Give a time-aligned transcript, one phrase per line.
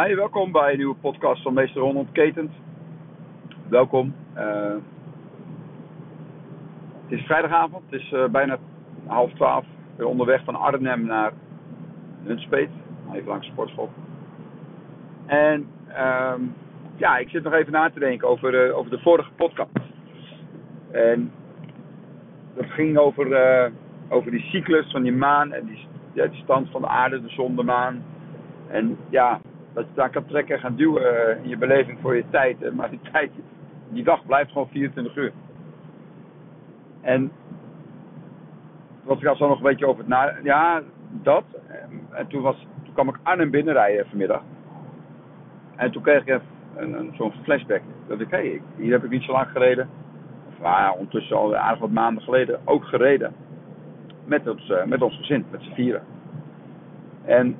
[0.00, 2.50] Hi, welkom bij een nieuwe podcast van Meester Ron Ontketend.
[3.68, 4.14] Welkom.
[4.36, 4.74] Uh,
[7.02, 8.58] het is vrijdagavond, het is uh, bijna
[9.06, 9.64] half twaalf.
[9.96, 11.32] Ben onderweg van Arnhem naar
[12.22, 12.68] Nunspeet,
[13.12, 13.90] even langs de sportschool.
[15.26, 16.34] En uh,
[16.96, 19.70] ja, ik zit nog even na te denken over, uh, over de vorige podcast.
[20.90, 21.32] En
[22.54, 23.26] dat ging over,
[24.08, 27.30] over die cyclus van die maan en die, ja, die stand van de aarde, de
[27.30, 28.04] zon, de maan.
[28.68, 29.40] En ja,
[29.72, 32.74] dat je daar kan trekken en gaan duwen eh, in je beleving voor je tijd.
[32.74, 33.30] Maar die tijd,
[33.88, 35.32] die dag blijft gewoon 24 uur.
[37.00, 37.32] En
[39.02, 40.34] was ik al zo nog een beetje over het na...
[40.42, 41.44] Ja, dat.
[42.10, 44.42] En toen, was, toen kwam ik Arnhem binnenrijden vanmiddag.
[45.76, 46.40] En toen kreeg ik
[46.76, 47.82] een, een, zo'n flashback.
[48.06, 49.88] Dat ik, hé, hey, hier heb ik niet zo lang gereden.
[50.48, 53.32] Of ja, ondertussen al aardig wat maanden geleden ook gereden.
[54.24, 56.02] Met ons, met ons gezin, met z'n vieren.
[57.24, 57.56] En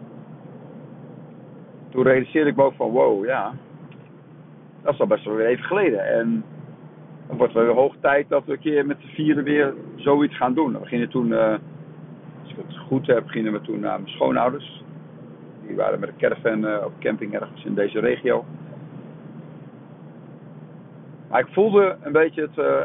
[1.92, 3.52] toen realiseerde ik me ook van wow, ja,
[4.82, 6.06] dat is al best wel weer even geleden.
[6.06, 6.44] En
[7.26, 10.36] het wordt wel weer hoog tijd dat we een keer met de vieren weer zoiets
[10.36, 10.72] gaan doen.
[10.80, 11.54] We gingen toen, uh,
[12.42, 14.84] als ik het goed heb, gingen we toen naar mijn schoonouders.
[15.66, 18.44] Die waren met een caravan uh, op camping ergens in deze regio.
[21.28, 22.80] Maar ik voelde een beetje het uh,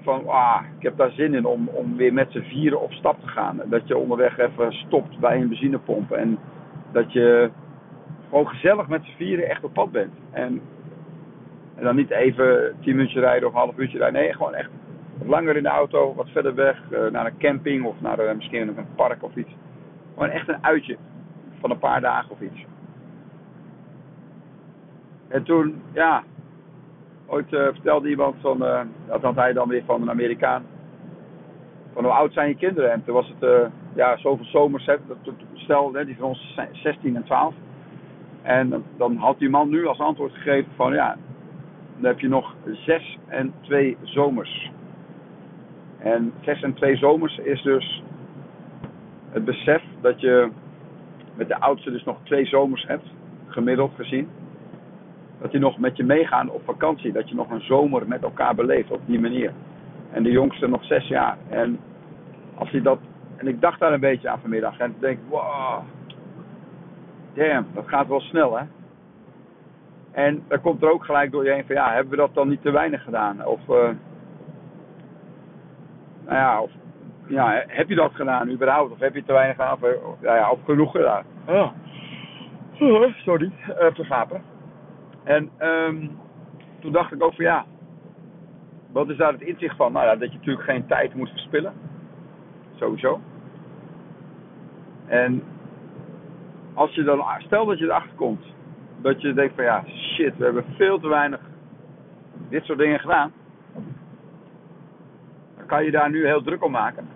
[0.00, 3.20] van, ah, ik heb daar zin in om, om weer met z'n vieren op stap
[3.20, 3.60] te gaan.
[3.64, 6.38] Dat je onderweg even stopt bij een benzinepomp en
[6.92, 7.50] dat je
[8.30, 10.12] gewoon gezellig met z'n vieren echt op pad bent.
[10.30, 10.60] En,
[11.76, 14.20] en dan niet even tien minuutjes rijden of een half uurtje rijden.
[14.20, 14.70] Nee, gewoon echt
[15.24, 18.68] langer in de auto, wat verder weg, uh, naar een camping of naar uh, misschien
[18.68, 19.50] een park of iets.
[20.14, 20.96] Gewoon echt een uitje
[21.60, 22.64] van een paar dagen of iets.
[25.28, 26.22] En toen, ja,
[27.26, 28.58] ooit uh, vertelde iemand van,
[29.06, 30.64] dat had hij dan weer van een Amerikaan.
[31.92, 32.92] Van hoe oud zijn je kinderen?
[32.92, 34.86] En toen was het, ja, zoveel zomers.
[34.86, 34.96] Hè,
[35.54, 37.54] stel, hè, die van ons 16 en 12.
[38.42, 41.16] En dan had die man nu als antwoord gegeven van ja,
[41.96, 44.70] dan heb je nog zes en twee zomers.
[45.98, 48.02] En zes en twee zomers is dus
[49.30, 50.50] het besef dat je
[51.34, 53.06] met de oudste dus nog twee zomers hebt,
[53.46, 54.28] gemiddeld gezien.
[55.40, 58.54] Dat die nog met je meegaan op vakantie, dat je nog een zomer met elkaar
[58.54, 59.52] beleeft op die manier.
[60.12, 61.36] En de jongste nog zes jaar.
[61.48, 61.78] En
[62.54, 62.98] als hij dat.
[63.36, 64.78] En ik dacht daar een beetje aan vanmiddag.
[64.78, 65.82] En ik denk, wow,
[67.34, 68.64] damn, dat gaat wel snel hè.
[70.10, 72.48] En dan komt er ook gelijk door je heen van ja, hebben we dat dan
[72.48, 73.44] niet te weinig gedaan?
[73.44, 73.76] Of, uh,
[76.24, 76.70] nou ja, of,
[77.26, 78.92] ja, heb je dat gedaan überhaupt?
[78.92, 79.72] Of heb je te weinig gedaan?
[79.72, 81.24] Of, ja, ja, of genoeg gedaan?
[81.46, 81.70] Oh.
[83.24, 84.22] Sorry, uh.
[85.24, 86.18] En um,
[86.78, 87.64] toen dacht ik ook van ja,
[88.92, 89.92] wat is daar het inzicht van?
[89.92, 91.72] Nou ja, dat je natuurlijk geen tijd moet verspillen.
[92.74, 93.20] Sowieso.
[95.06, 95.42] En
[96.74, 98.44] als je dan, stel dat je erachter komt,
[99.02, 101.40] dat je denkt van ja, shit, we hebben veel te weinig
[102.48, 103.32] dit soort dingen gedaan.
[105.56, 107.08] Dan kan je daar nu heel druk om maken.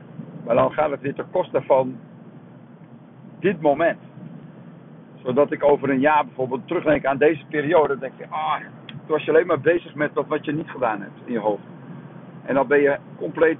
[0.44, 1.98] Maar dan gaat het weer ten koste van
[3.38, 3.98] dit moment.
[5.22, 7.88] Zodat ik over een jaar bijvoorbeeld terugdenk aan deze periode.
[7.88, 10.70] Dan denk ik, ah, toen was je alleen maar bezig met dat wat je niet
[10.70, 11.62] gedaan hebt in je hoofd.
[12.44, 13.58] En dan ben je compleet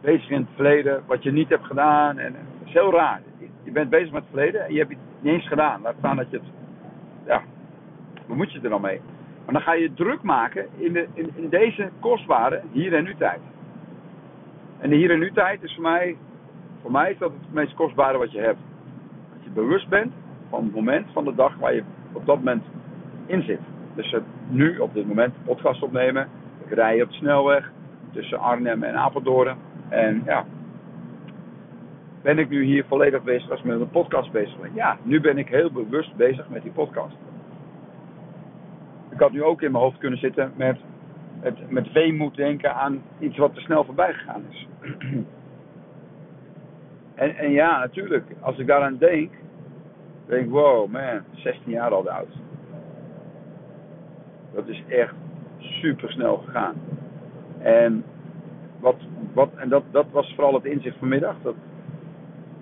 [0.00, 2.18] bezig in het verleden, wat je niet hebt gedaan.
[2.18, 3.20] En dat is heel raar.
[3.68, 4.90] Je bent bezig met het verleden en je hebt
[5.20, 5.80] niet eens gedaan.
[5.82, 6.46] Laat staan dat je het.
[7.26, 7.42] Ja,
[8.26, 9.00] wat moet je er dan mee?
[9.44, 13.40] Maar dan ga je druk maken in, de, in, deze kostbare hier en nu tijd.
[14.78, 16.16] En de hier en nu tijd is voor mij,
[16.80, 18.60] voor mij is dat het meest kostbare wat je hebt.
[19.32, 20.12] Dat je bewust bent
[20.48, 22.64] van het moment van de dag waar je op dat moment
[23.26, 23.60] in zit.
[23.94, 24.16] Dus
[24.48, 26.28] nu op dit moment podcast opnemen.
[26.64, 27.70] Ik rij op de snelweg
[28.12, 29.56] tussen Arnhem en Apeldoorn.
[29.88, 30.44] En ja,
[32.22, 34.74] ben ik nu hier volledig bezig als met een podcast bezig ben?
[34.74, 37.16] Ja, nu ben ik heel bewust bezig met die podcast.
[39.10, 40.78] Ik had nu ook in mijn hoofd kunnen zitten met,
[41.42, 44.66] met, met weemoed denken aan iets wat te snel voorbij gegaan is.
[47.14, 49.32] en, en ja, natuurlijk, als ik daaraan denk,
[50.26, 52.36] denk ik, wow man, 16 jaar al oud.
[54.54, 55.14] Dat is echt
[55.58, 56.74] super snel gegaan.
[57.58, 58.04] En,
[58.80, 58.96] wat,
[59.32, 61.36] wat, en dat, dat was vooral het inzicht vanmiddag.
[61.42, 61.54] Dat,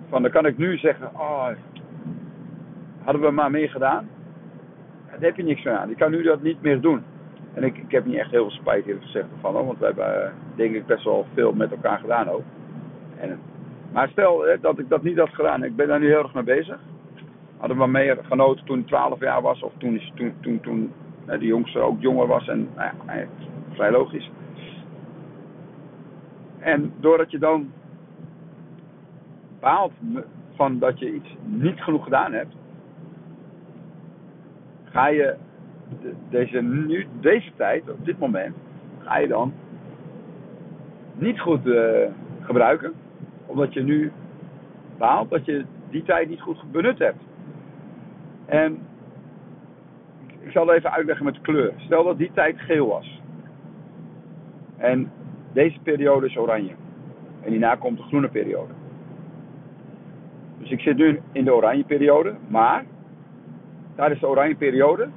[0.09, 1.47] van dan kan ik nu zeggen, oh,
[3.03, 4.09] hadden we maar meer gedaan.
[5.09, 5.89] Daar heb je niks meer aan.
[5.89, 7.03] Ik kan nu dat niet meer doen.
[7.53, 9.65] En ik, ik heb niet echt heel veel spijt eerlijk gezegd ervan.
[9.65, 12.43] Want we hebben eh, denk ik best wel veel met elkaar gedaan ook.
[13.19, 13.39] En,
[13.91, 15.63] maar stel dat ik dat niet had gedaan.
[15.63, 16.79] Ik ben daar nu heel erg mee bezig.
[17.57, 19.61] Hadden we meer genoten toen ik 12 jaar was.
[19.61, 20.93] Of toen, toen, toen, toen
[21.25, 22.47] die jongste ook jonger was.
[22.47, 23.25] En nou ja,
[23.73, 24.31] vrij logisch.
[26.59, 27.71] En doordat je dan
[29.59, 29.91] baalt
[30.55, 32.55] van dat je iets niet genoeg gedaan hebt,
[34.83, 35.35] ga je
[36.01, 38.55] de- deze, nu, deze tijd, op dit moment,
[38.99, 39.53] ga je dan
[41.13, 42.07] niet goed eh,
[42.41, 42.93] gebruiken.
[43.45, 44.11] Omdat je nu
[44.97, 47.23] behaalt dat je die tijd niet goed benut hebt.
[48.45, 48.79] En
[50.39, 51.73] ik- zal het even uitleggen met kleur.
[51.77, 53.21] Stel dat die tijd geel was.
[54.77, 55.11] En
[55.53, 56.73] deze periode is oranje.
[57.41, 58.73] En hierna komt de groene periode.
[60.59, 62.85] Dus ik zit nu in de oranje periode, maar
[63.95, 65.09] tijdens de oranje periode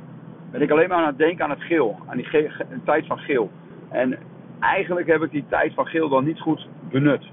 [0.51, 2.51] ben ik alleen maar aan het denken aan het geel, aan die
[2.85, 3.51] tijd van geel.
[3.89, 4.19] En
[4.61, 7.31] eigenlijk heb ik die tijd van geel dan niet goed benut.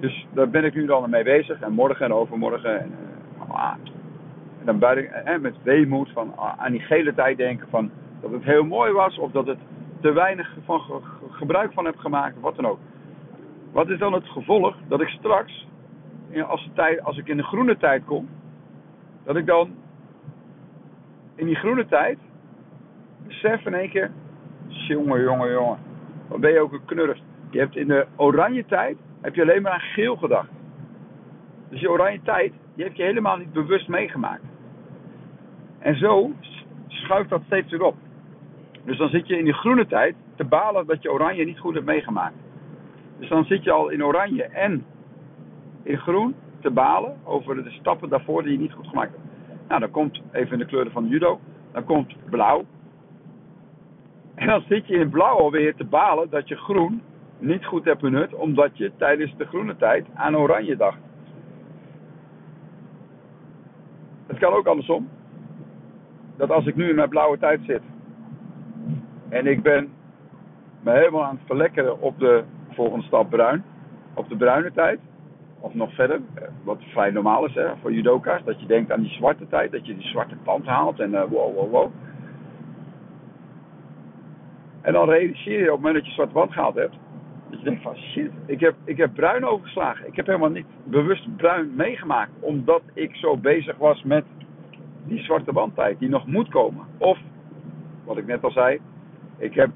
[0.00, 1.60] Dus daar ben ik nu dan mee bezig.
[1.60, 2.80] En morgen en overmorgen.
[2.80, 2.90] En,
[3.48, 3.72] eh,
[4.64, 8.30] dan ben ik eh, met weemoed van, ah, aan die gele tijd denken van dat
[8.30, 9.18] het heel mooi was.
[9.18, 9.58] Of dat het
[10.00, 12.40] te weinig van ge- ge- gebruik van heb gemaakt.
[12.40, 12.78] Wat dan ook.
[13.72, 14.76] Wat is dan het gevolg?
[14.88, 15.66] Dat ik straks,
[16.40, 18.28] als, de tijd, als ik in de groene tijd kom.
[19.24, 19.74] Dat ik dan
[21.34, 22.18] in die groene tijd
[23.26, 24.10] besef in één keer.
[24.66, 25.78] Jongen, jongen, jongen.
[26.28, 27.22] Wat ben je ook een knurft.
[27.50, 30.48] Je hebt in de oranje tijd heb je alleen maar aan geel gedacht.
[31.68, 34.42] Dus die oranje tijd, die heb je helemaal niet bewust meegemaakt.
[35.78, 36.32] En zo
[36.88, 37.96] schuift dat steeds weer op.
[38.84, 41.74] Dus dan zit je in die groene tijd te balen dat je oranje niet goed
[41.74, 42.34] hebt meegemaakt.
[43.18, 44.84] Dus dan zit je al in oranje en
[45.82, 49.22] in groen te balen over de stappen daarvoor die je niet goed gemaakt hebt.
[49.68, 51.40] Nou, dan komt even in de kleuren van judo,
[51.72, 52.64] dan komt blauw.
[54.34, 57.02] En dan zit je in blauw alweer te balen dat je groen
[57.38, 60.98] niet goed hebt benut, omdat je tijdens de groene tijd aan oranje dacht.
[64.26, 65.08] Het kan ook andersom.
[66.36, 67.82] Dat als ik nu in mijn blauwe tijd zit
[69.32, 69.88] en ik ben
[70.80, 73.64] me helemaal aan het verlekkeren op de volgende stap bruin,
[74.14, 75.00] op de bruine tijd,
[75.62, 79.00] of nog verder, eh, wat vrij normaal is hè, voor judoka's, dat je denkt aan
[79.00, 81.90] die zwarte tijd, dat je die zwarte tand haalt en uh, wow, wow, wow.
[84.80, 86.96] En dan realiseer je op het moment dat je zwarte wand gehaald hebt,
[87.50, 90.06] dat je denkt van shit, ik heb, ik heb bruin overgeslagen.
[90.06, 94.24] Ik heb helemaal niet bewust bruin meegemaakt, omdat ik zo bezig was met
[95.04, 96.86] die zwarte wandtijd die nog moet komen.
[96.98, 97.18] Of,
[98.04, 98.80] wat ik net al zei,
[99.38, 99.70] ik heb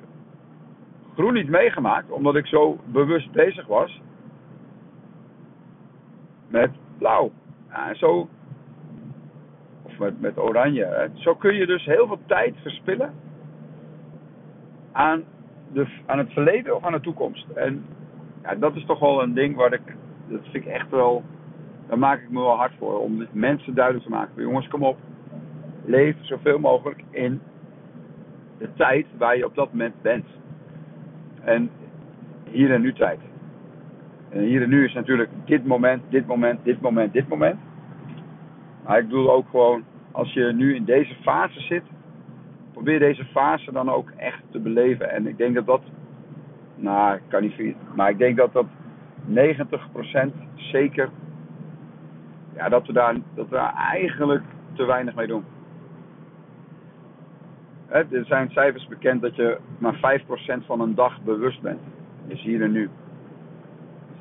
[1.14, 4.00] groen niet meegemaakt, omdat ik zo bewust bezig was
[6.48, 7.30] met blauw.
[7.68, 8.28] Ja, en zo,
[9.82, 11.10] of met, met oranje.
[11.14, 13.12] Zo kun je dus heel veel tijd verspillen
[14.92, 15.24] aan,
[15.72, 17.46] de, aan het verleden of aan de toekomst.
[17.54, 17.84] En
[18.42, 19.96] ja, dat is toch wel een ding waar ik,
[20.28, 21.22] dat vind ik echt wel,
[21.88, 23.00] daar maak ik me wel hard voor.
[23.00, 24.42] Om mensen duidelijk te maken.
[24.42, 24.98] Jongens, kom op.
[25.84, 27.40] Leef zoveel mogelijk in
[28.58, 30.26] de tijd waar je op dat moment bent.
[31.44, 31.70] En
[32.50, 33.20] hier en nu tijd.
[34.36, 37.58] En hier en nu is natuurlijk dit moment, dit moment, dit moment, dit moment.
[38.84, 41.82] Maar ik bedoel ook gewoon, als je nu in deze fase zit,
[42.72, 45.10] probeer deze fase dan ook echt te beleven.
[45.10, 45.82] En ik denk dat dat,
[46.74, 48.66] nou, ik kan niet maar ik denk dat dat
[49.28, 51.08] 90% zeker,
[52.54, 55.44] ja, dat we, daar, dat we daar eigenlijk te weinig mee doen.
[57.88, 60.20] Er zijn cijfers bekend dat je maar
[60.62, 61.80] 5% van een dag bewust bent.
[62.26, 62.90] Is hier en nu.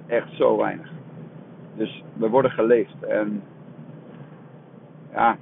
[0.08, 0.92] Echt zo weinig.
[1.76, 3.04] Dus we worden geleefd.
[3.04, 3.44] En
[5.12, 5.38] ja,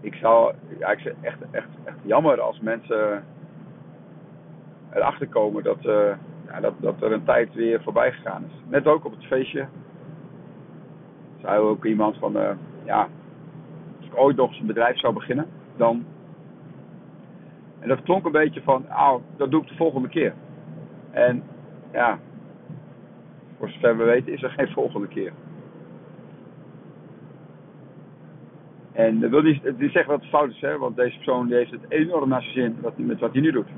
[0.00, 3.24] ik zou, ja, ik echt, echt, echt jammer als mensen
[4.90, 6.12] erachter komen dat, eh,
[6.46, 8.60] ja, dat, dat er een tijd weer voorbij gegaan is.
[8.68, 9.66] Net ook op het feestje.
[11.40, 12.50] Zei ook iemand van, eh,
[12.84, 13.08] ja,
[13.98, 16.04] als ik ooit nog eens een bedrijf zou beginnen, dan.
[17.78, 20.34] En dat klonk een beetje van, oh, dat doe ik de volgende keer.
[21.10, 21.42] En
[21.92, 22.18] ja,
[23.58, 25.32] voor zover we weten is er geen volgende keer.
[28.92, 31.46] En dat wil niet, het niet zeggen dat het fout is, hè, want deze persoon
[31.46, 32.54] die heeft het enorm naar zijn
[32.96, 33.68] zin met wat hij nu doet.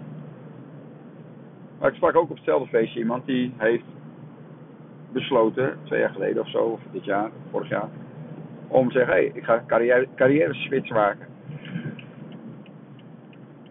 [1.79, 3.85] Maar ik sprak ook op hetzelfde feestje iemand die heeft
[5.13, 7.89] besloten, twee jaar geleden of zo, of dit jaar, vorig jaar,
[8.69, 11.27] om te zeggen, hé, hey, ik ga carrière, carrière switch maken.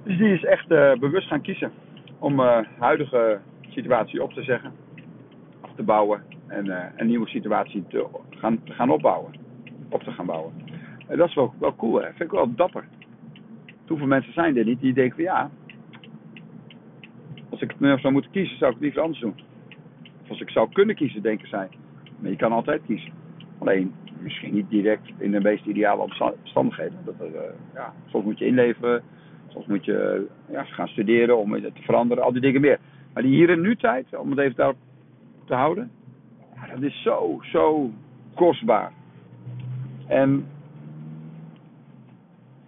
[0.03, 1.71] Dus die is echt uh, bewust gaan kiezen
[2.19, 4.71] om uh, huidige situatie op te zeggen,
[5.77, 9.31] te bouwen en uh, een nieuwe situatie te gaan, gaan opbouwen,
[9.89, 10.53] op te gaan bouwen.
[11.07, 12.07] En dat is wel, wel cool, hè?
[12.07, 12.87] vind ik wel dapper.
[13.87, 15.49] Hoeveel mensen zijn er niet die denken van ja,
[17.49, 19.35] als ik het nu zou moeten kiezen, zou ik het liever anders doen.
[20.23, 21.67] Of als ik zou kunnen kiezen, denken zij.
[22.19, 23.11] Maar je kan altijd kiezen.
[23.57, 26.97] Alleen misschien niet direct in de meest ideale omstandigheden.
[27.05, 27.41] Dat er, uh,
[27.73, 29.03] ja, soms moet je inleveren,
[29.47, 32.79] soms moet je ja, gaan studeren om het te veranderen, al die dingen meer.
[33.13, 34.77] Maar die hier en nu tijd, om het even daarop
[35.47, 35.91] te houden,
[36.55, 37.91] ja, dat is zo, zo
[38.33, 38.91] kostbaar.
[40.07, 40.47] En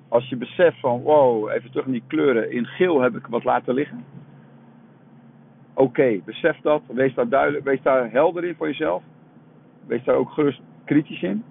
[0.08, 2.52] als je beseft van, wow, even terug in die kleuren.
[2.52, 4.06] In geel heb ik wat laten liggen.
[5.74, 6.82] Oké, besef dat.
[6.88, 9.04] Wees daar duidelijk, wees daar helder in voor jezelf.
[9.88, 11.44] Wees daar ook gerust kritisch in.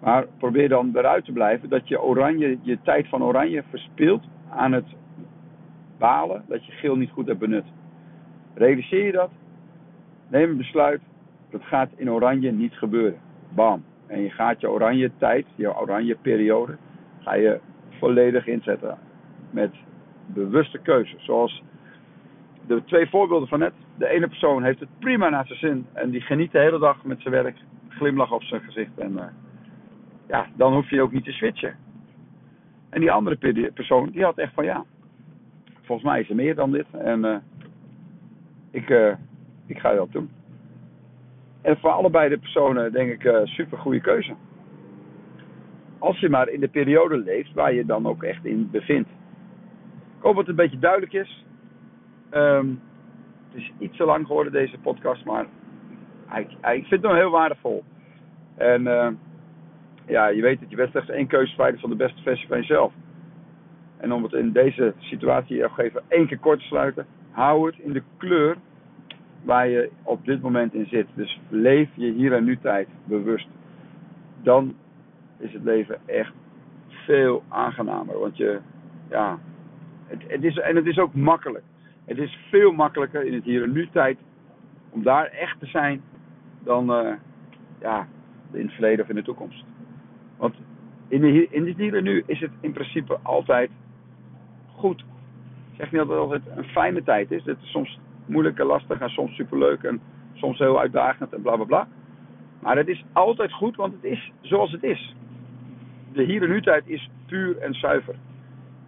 [0.00, 4.72] Maar probeer dan eruit te blijven dat je oranje, je tijd van oranje verspilt aan
[4.72, 4.86] het
[5.98, 7.64] balen dat je geel niet goed hebt benut.
[8.54, 9.30] Realiseer je dat?
[10.32, 11.00] Neem een besluit.
[11.50, 13.20] Dat gaat in oranje niet gebeuren.
[13.54, 13.84] Bam.
[14.06, 16.76] En je gaat je oranje tijd, je oranje periode,
[17.20, 17.60] ga je
[17.98, 18.98] volledig inzetten.
[19.50, 19.74] Met
[20.26, 21.14] bewuste keuze.
[21.18, 21.62] Zoals
[22.66, 23.72] de twee voorbeelden van net.
[23.96, 25.86] De ene persoon heeft het prima naar zijn zin.
[25.92, 27.56] En die geniet de hele dag met zijn werk.
[27.88, 28.98] Glimlach op zijn gezicht.
[28.98, 29.24] En uh,
[30.28, 31.76] ja, dan hoef je ook niet te switchen.
[32.90, 34.84] En die andere persoon, die had echt van ja.
[35.82, 36.86] Volgens mij is er meer dan dit.
[36.92, 37.36] En uh,
[38.70, 39.14] ik, uh,
[39.74, 40.30] ik ga dat doen.
[41.62, 44.34] En voor allebei de personen denk ik uh, super goede keuze.
[45.98, 49.08] Als je maar in de periode leeft waar je dan ook echt in bevindt.
[50.18, 51.44] Ik hoop dat het een beetje duidelijk is.
[52.34, 52.80] Um,
[53.50, 55.46] het is iets te lang geworden deze podcast, maar
[56.34, 57.84] ik, ik vind nog heel waardevol.
[58.56, 59.08] En uh,
[60.06, 62.92] ja, je weet dat je bent slechts één keuze van de beste versie van jezelf.
[63.96, 67.92] En om het in deze situatie even één keer kort te sluiten, hou het in
[67.92, 68.56] de kleur
[69.42, 71.06] waar je op dit moment in zit.
[71.14, 73.48] Dus leef je hier en nu tijd bewust.
[74.42, 74.74] Dan
[75.38, 76.32] is het leven echt
[76.88, 78.18] veel aangenamer.
[78.18, 78.60] Want je,
[79.10, 79.38] ja,
[80.06, 81.64] het, het is, en het is ook makkelijk.
[82.04, 84.18] Het is veel makkelijker in het hier en nu tijd
[84.90, 86.02] om daar echt te zijn
[86.64, 87.12] dan uh,
[87.80, 88.06] ja,
[88.52, 89.64] in het verleden of in de toekomst.
[90.36, 90.54] Want
[91.08, 93.70] in, de, in het hier en nu is het in principe altijd
[94.74, 95.00] goed.
[95.70, 97.44] Ik zeg niet dat het altijd een fijne tijd is.
[97.44, 97.98] Is soms
[98.32, 100.00] moeilijk en lastig en soms superleuk en
[100.32, 101.88] soms heel uitdagend en bla bla bla.
[102.60, 105.14] Maar het is altijd goed, want het is zoals het is.
[106.12, 108.14] De hier en nu tijd is puur en zuiver.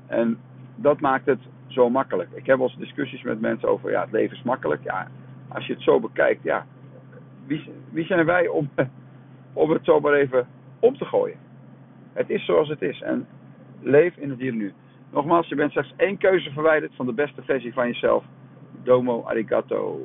[0.06, 0.38] En
[0.76, 2.30] dat maakt het zo makkelijk.
[2.34, 4.82] Ik heb wel eens discussies met mensen over, ja, het leven is makkelijk.
[4.82, 5.08] Ja,
[5.48, 6.66] als je het zo bekijkt, ja,
[7.46, 8.70] wie, wie zijn wij om,
[9.52, 10.46] om het zo maar even
[10.78, 11.38] om te gooien?
[12.12, 13.26] Het is zoals het is en
[13.80, 14.72] leef in het hier en nu.
[15.12, 18.24] Nogmaals, je bent slechts één keuze verwijderd van de beste versie van jezelf.
[18.84, 20.00] Domo arigato.